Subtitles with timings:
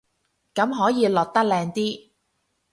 [0.55, 2.09] 咁可以落得靚啲